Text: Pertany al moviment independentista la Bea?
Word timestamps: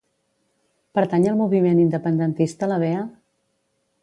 Pertany 0.99 1.27
al 1.33 1.37
moviment 1.43 1.83
independentista 1.83 2.71
la 2.73 2.81
Bea? 2.87 3.05